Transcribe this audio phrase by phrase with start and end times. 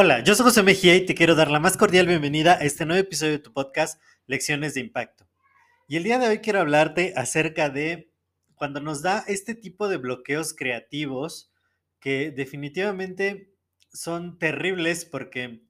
[0.00, 2.86] Hola, yo soy José Mejía y te quiero dar la más cordial bienvenida a este
[2.86, 5.26] nuevo episodio de tu podcast Lecciones de Impacto.
[5.88, 8.12] Y el día de hoy quiero hablarte acerca de
[8.54, 11.52] cuando nos da este tipo de bloqueos creativos
[11.98, 13.56] que definitivamente
[13.92, 15.64] son terribles porque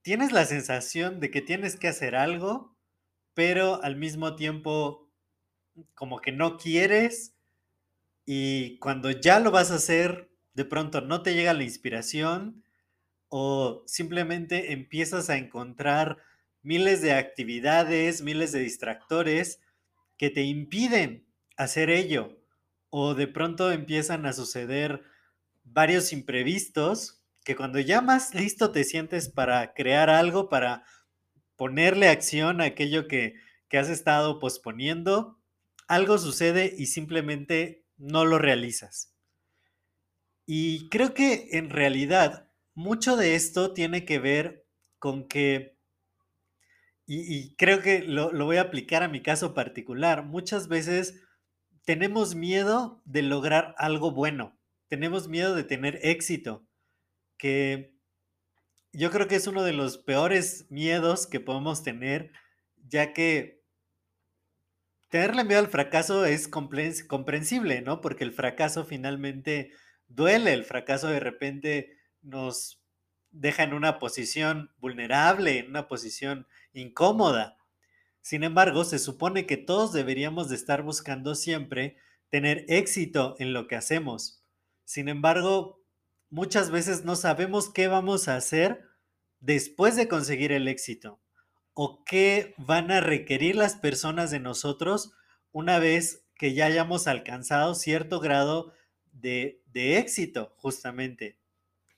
[0.00, 2.74] tienes la sensación de que tienes que hacer algo,
[3.34, 5.10] pero al mismo tiempo
[5.94, 7.35] como que no quieres
[8.26, 12.64] y cuando ya lo vas a hacer, de pronto no te llega la inspiración
[13.28, 16.18] o simplemente empiezas a encontrar
[16.62, 19.60] miles de actividades, miles de distractores
[20.16, 21.24] que te impiden
[21.56, 22.36] hacer ello.
[22.90, 25.02] O de pronto empiezan a suceder
[25.62, 30.84] varios imprevistos que cuando ya más listo te sientes para crear algo, para
[31.54, 33.34] ponerle acción a aquello que,
[33.68, 35.38] que has estado posponiendo,
[35.86, 39.12] algo sucede y simplemente no lo realizas.
[40.46, 44.66] Y creo que en realidad mucho de esto tiene que ver
[44.98, 45.76] con que,
[47.06, 51.22] y, creo que lo, lo voy a aplicar a mi caso particular, muchas veces
[51.84, 54.58] tenemos miedo de lograr algo bueno,
[54.88, 56.66] tenemos miedo de tener éxito,
[57.38, 57.96] que
[58.92, 62.32] yo creo que es uno de los peores miedos que podemos tener,
[62.88, 63.62] ya que
[65.08, 68.00] tenerle miedo al fracaso es comprensible, ¿no?
[68.00, 69.72] Porque el fracaso finalmente
[70.08, 72.82] duele, el fracaso de repente nos
[73.30, 77.56] deja en una posición vulnerable, en una posición incómoda.
[78.20, 81.96] Sin embargo, se supone que todos deberíamos de estar buscando siempre
[82.30, 84.42] tener éxito en lo que hacemos.
[84.84, 85.80] Sin embargo,
[86.30, 88.82] muchas veces no sabemos qué vamos a hacer
[89.40, 91.20] después de conseguir el éxito
[91.78, 95.12] o qué van a requerir las personas de nosotros
[95.52, 98.72] una vez que ya hayamos alcanzado cierto grado
[99.12, 101.38] de, éxito, justamente.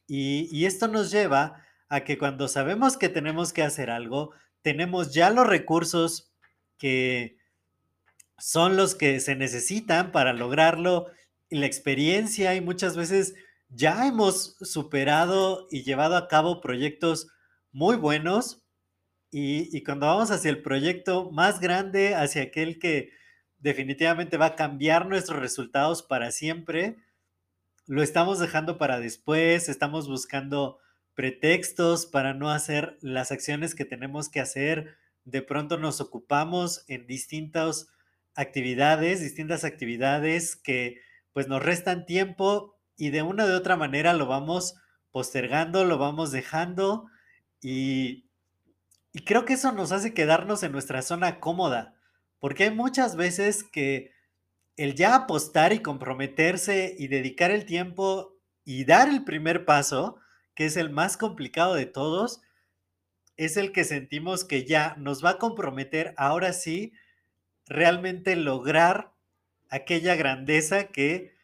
[0.08, 5.14] Y, y esto nos lleva a que cuando sabemos que tenemos que hacer algo, tenemos
[5.14, 6.32] ya los recursos
[6.76, 7.38] que
[8.36, 11.06] son los que se necesitan para lograrlo
[11.50, 13.36] la experiencia y muchas veces
[13.68, 17.28] ya hemos superado y llevado a cabo proyectos
[17.70, 18.64] muy buenos
[19.30, 23.10] y, cuando vamos hacia el proyecto más grande, hacia aquel que
[23.58, 26.96] definitivamente va a cambiar nuestros resultados para siempre,
[27.86, 30.78] lo estamos dejando para después, estamos buscando
[31.14, 34.96] pretextos para no hacer las acciones que tenemos que hacer.
[35.24, 37.88] De pronto nos ocupamos en distintas
[38.34, 41.00] actividades, distintas actividades que
[41.32, 44.76] pues nos restan tiempo y de una u otra manera lo vamos
[45.10, 47.06] postergando, lo vamos dejando
[47.60, 48.27] y
[49.12, 51.94] y creo que eso nos hace quedarnos en nuestra zona cómoda,
[52.38, 54.12] porque hay muchas veces que
[54.76, 60.20] el ya apostar y comprometerse y dedicar el tiempo y dar el primer paso,
[60.54, 62.42] que es el más complicado de todos,
[63.36, 66.92] es el que sentimos que ya nos va a comprometer ahora sí
[67.66, 69.12] realmente lograr
[69.68, 71.36] aquella grandeza que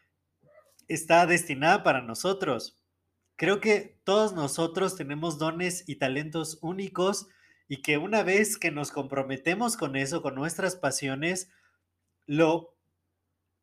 [0.89, 2.79] está destinada para nosotros.
[3.37, 7.29] Creo que todos nosotros tenemos dones y talentos únicos
[7.69, 11.51] y que una vez que nos comprometemos con eso, con nuestras pasiones,
[12.27, 12.77] lo,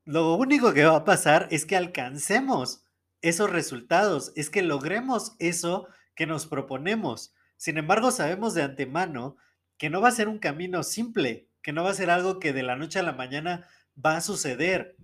[0.06, 2.86] lo único que va a pasar es que alcancemos
[3.22, 7.34] esos resultados, es que logremos eso que nos proponemos.
[7.58, 9.38] Sin embargo, sabemos de antemano
[9.78, 12.54] que no va a ser un camino simple, que no va a ser algo que
[12.54, 13.68] de la noche a la mañana
[14.04, 14.96] va a suceder.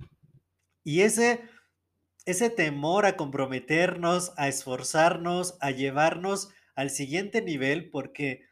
[0.83, 1.43] Y ese,
[2.25, 8.46] ese temor a comprometernos, a esforzarnos, a llevarnos al siguiente nivel, porque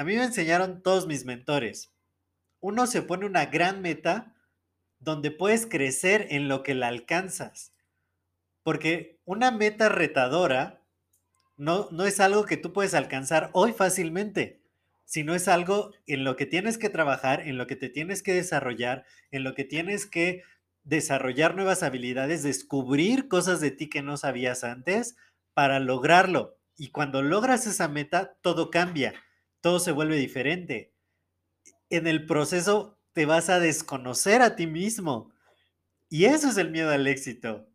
[0.00, 1.92] a mí me enseñaron todos mis mentores.
[2.60, 4.34] Uno se pone una gran meta
[4.98, 7.74] donde puedes crecer en lo que la alcanzas.
[8.62, 10.82] Porque una meta retadora
[11.58, 14.62] no, no es algo que tú puedes alcanzar hoy fácilmente,
[15.04, 18.32] sino es algo en lo que tienes que trabajar, en lo que te tienes que
[18.32, 20.44] desarrollar, en lo que tienes que
[20.82, 25.16] desarrollar nuevas habilidades, descubrir cosas de ti que no sabías antes
[25.52, 26.56] para lograrlo.
[26.74, 29.12] Y cuando logras esa meta, todo cambia
[29.60, 30.94] todo se vuelve diferente.
[31.90, 35.32] En el proceso te vas a desconocer a ti mismo
[36.08, 37.68] Y eso es el miedo al éxito,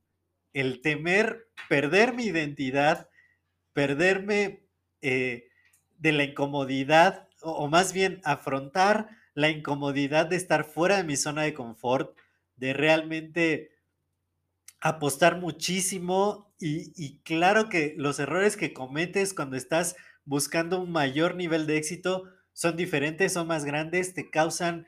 [0.53, 3.09] el temer perder mi identidad,
[3.73, 4.67] perderme
[5.01, 5.47] eh,
[5.97, 11.43] de la incomodidad, o, más bien afrontar la incomodidad de estar fuera de mi zona
[11.43, 12.17] de confort,
[12.57, 13.71] de realmente
[14.81, 21.35] apostar muchísimo y, y, claro que los errores que cometes cuando estás buscando un mayor
[21.35, 24.87] nivel de éxito son diferentes, son más grandes, te causan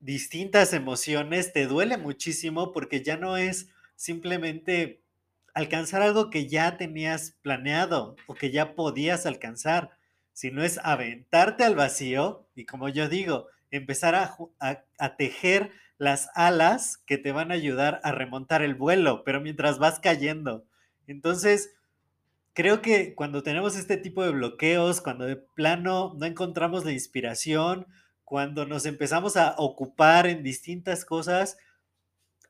[0.00, 5.02] distintas emociones, te duele muchísimo porque ya no es simplemente
[5.54, 9.90] alcanzar algo que ya tenías planeado o que ya podías alcanzar,
[10.32, 14.36] sino es aventarte al vacío y como yo digo, empezar a,
[14.98, 19.78] a, tejer las alas que te van a ayudar a remontar el vuelo, pero mientras
[19.78, 20.64] vas cayendo.
[21.06, 21.74] Entonces,
[22.54, 27.86] creo que cuando tenemos este tipo de bloqueos, cuando de plano no encontramos la inspiración,
[28.24, 31.56] cuando nos empezamos a ocupar en distintas cosas,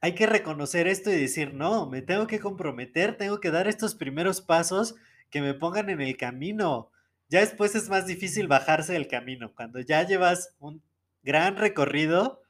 [0.00, 3.94] hay que reconocer esto y decir, no, me tengo que comprometer, tengo que dar estos
[3.94, 4.96] primeros pasos
[5.30, 6.90] que me pongan en el camino.
[7.28, 9.52] Ya después es más difícil bajarse del camino.
[9.54, 10.82] Cuando ya llevas un
[11.22, 12.42] gran recorrido,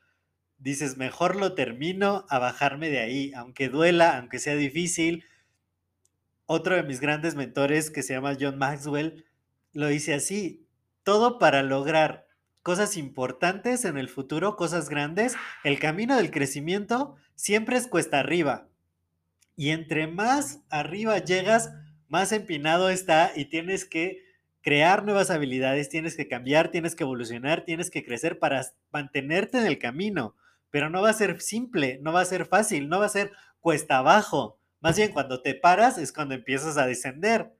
[0.57, 5.25] dices, mejor lo termino a bajarme de ahí, aunque duela, aunque sea difícil.
[6.55, 9.25] Otro de mis grandes mentores, que se llama John Maxwell,
[9.73, 10.67] lo dice así,
[11.03, 12.27] todo para lograr
[12.63, 15.35] cosas importantes en el futuro, cosas grandes,
[15.65, 18.69] el camino del crecimiento siempre es cuesta arriba.
[19.57, 21.73] Y entre más arriba llegas,
[22.11, 24.23] más empinado está y tienes que
[24.61, 29.65] crear nuevas habilidades, tienes que cambiar, tienes que evolucionar, tienes que crecer para mantenerte en
[29.65, 30.37] el camino.
[30.69, 33.33] Pero no va a ser simple, no va a ser fácil, no va a ser
[33.61, 34.59] cuesta abajo.
[34.83, 37.57] Más bien cuando te paras es cuando empiezas a descender.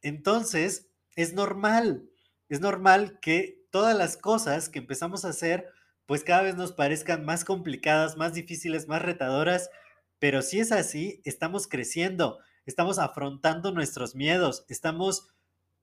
[0.00, 2.08] Entonces, es normal,
[2.48, 5.68] es normal que todas las cosas que empezamos a hacer,
[6.06, 9.70] pues cada vez nos parezcan más complicadas, más difíciles, más retadoras,
[10.18, 15.28] pero si es así, estamos creciendo, estamos afrontando nuestros miedos, estamos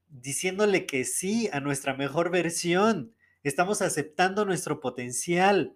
[0.07, 3.13] diciéndole que sí a nuestra mejor versión,
[3.43, 5.75] estamos aceptando nuestro potencial.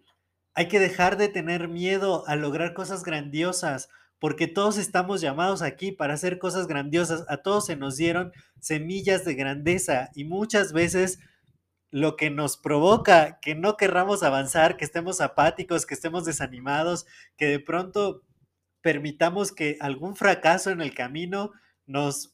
[0.56, 3.90] Hay que dejar de tener miedo a lograr cosas grandiosas,
[4.24, 7.26] porque todos estamos llamados aquí para hacer cosas grandiosas.
[7.28, 8.32] A todos se nos dieron
[8.62, 11.20] semillas de grandeza y muchas veces
[11.92, 17.06] lo que nos provoca que no querramos avanzar, que estemos apáticos, que estemos desanimados,
[17.36, 18.22] que de pronto
[18.80, 21.52] permitamos que algún fracaso en el camino
[21.86, 22.34] nos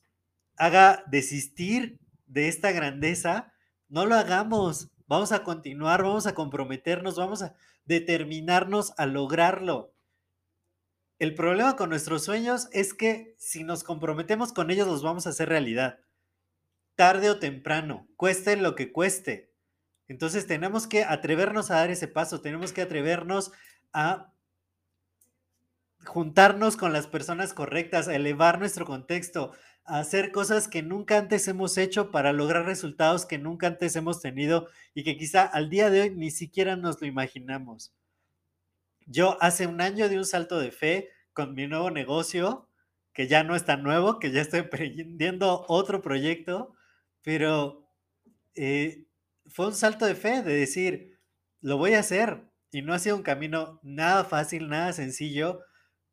[0.58, 1.98] haga desistir
[2.28, 3.52] de esta grandeza,
[3.88, 4.92] no lo hagamos.
[5.08, 7.56] Vamos a continuar, vamos a comprometernos, vamos a
[7.86, 9.96] determinarnos a lograrlo.
[11.20, 15.32] El problema con nuestros sueños es que si nos comprometemos con ellos los vamos a
[15.32, 16.00] hacer realidad.
[16.96, 19.54] Tarde o temprano, cueste lo que cueste.
[20.08, 23.52] Entonces tenemos que atrevernos a dar ese paso, tenemos que atrevernos
[23.92, 24.34] a
[26.06, 29.52] juntarnos con las personas correctas, a elevar nuestro contexto,
[29.84, 34.22] a hacer cosas que nunca antes hemos hecho para lograr resultados que nunca antes hemos
[34.22, 37.94] tenido y que quizá al día de hoy ni siquiera nos lo imaginamos.
[39.12, 42.70] Yo hace un año di un salto de fe con mi nuevo negocio,
[43.12, 46.76] que ya no es tan nuevo, que ya estoy emprendiendo otro proyecto,
[47.24, 47.90] pero
[48.54, 49.08] eh,
[49.48, 51.20] fue un salto de fe, de decir,
[51.60, 52.44] lo voy a hacer.
[52.72, 55.62] Y no ha sido un camino nada fácil, nada sencillo,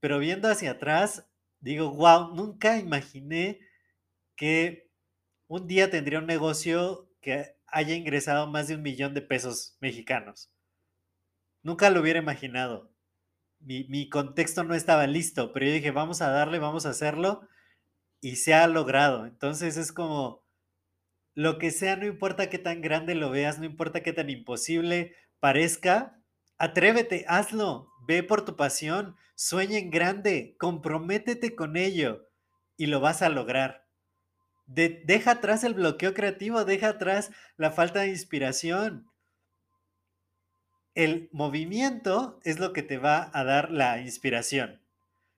[0.01, 1.27] pero viendo hacia atrás,
[1.61, 3.61] digo, wow, nunca imaginé
[4.37, 4.91] que
[5.49, 10.51] un día tendría un negocio que haya ingresado más de un millón de pesos mexicanos.
[11.67, 12.93] Nunca lo hubiera imaginado.
[13.59, 17.49] Mi, mi, contexto no estaba listo, pero yo dije, vamos a darle, vamos a hacerlo,
[18.21, 19.27] y se ha logrado.
[19.27, 20.47] Entonces es como,
[21.35, 25.17] lo que sea, no importa qué tan grande lo veas, no importa qué tan imposible
[25.41, 26.23] parezca,
[26.57, 32.29] atrévete, hazlo, ve por tu pasión, sueña en grande, comprométete con ello
[32.77, 33.89] y lo vas a lograr.
[34.67, 39.11] deja atrás el bloqueo creativo, deja atrás la falta de inspiración.
[40.97, 44.81] El movimiento es lo que te va a dar la inspiración.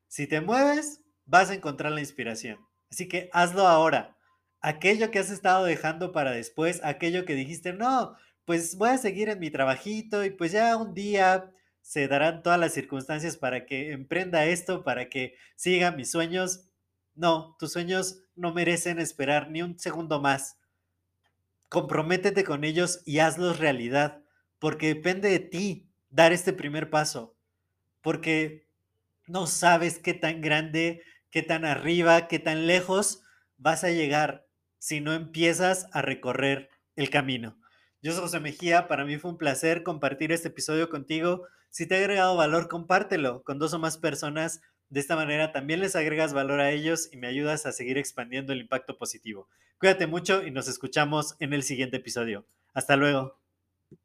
[0.06, 2.58] Si te mueves, vas a encontrar la inspiración.
[2.90, 4.16] Así que hazlo ahora
[4.60, 9.28] aquello que has estado dejando para después, aquello que dijiste, no, pues voy a seguir
[9.28, 11.50] en mi trabajito y pues ya un día
[11.80, 16.68] se darán todas las circunstancias para que emprenda esto, para que siga mis sueños.
[17.14, 20.56] No, tus sueños no merecen esperar ni un segundo más.
[21.68, 24.22] Comprométete con ellos y hazlos realidad,
[24.58, 27.36] porque depende de ti dar este primer paso,
[28.02, 28.66] porque
[29.26, 33.22] no sabes qué tan grande, qué tan arriba, qué tan lejos
[33.56, 34.46] vas a llegar
[34.78, 37.58] si no empiezas a recorrer el camino.
[38.00, 41.46] Yo soy José Mejía, para mí fue un placer compartir este episodio contigo.
[41.68, 44.60] Si te ha agregado valor, compártelo con dos o más personas.
[44.88, 48.52] De esta manera también les agregas valor a ellos y me ayudas a seguir expandiendo
[48.52, 49.48] el impacto positivo.
[49.78, 52.46] Cuídate mucho y nos escuchamos en el siguiente episodio.
[52.72, 53.38] Hasta luego.